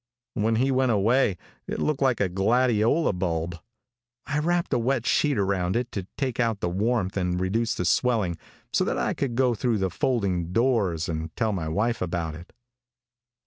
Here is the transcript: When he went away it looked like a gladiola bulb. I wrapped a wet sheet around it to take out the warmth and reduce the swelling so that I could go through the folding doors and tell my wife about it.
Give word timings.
When 0.33 0.55
he 0.55 0.71
went 0.71 0.91
away 0.91 1.37
it 1.67 1.77
looked 1.77 2.01
like 2.01 2.19
a 2.19 2.27
gladiola 2.27 3.13
bulb. 3.13 3.57
I 4.25 4.39
wrapped 4.39 4.73
a 4.73 4.79
wet 4.79 5.05
sheet 5.05 5.37
around 5.37 5.75
it 5.75 5.91
to 5.91 6.07
take 6.17 6.39
out 6.39 6.59
the 6.59 6.69
warmth 6.69 7.15
and 7.17 7.39
reduce 7.39 7.75
the 7.75 7.85
swelling 7.85 8.39
so 8.73 8.83
that 8.83 8.97
I 8.97 9.13
could 9.13 9.35
go 9.35 9.53
through 9.53 9.77
the 9.77 9.91
folding 9.91 10.51
doors 10.51 11.07
and 11.07 11.29
tell 11.35 11.51
my 11.53 11.67
wife 11.67 12.01
about 12.01 12.33
it. 12.33 12.51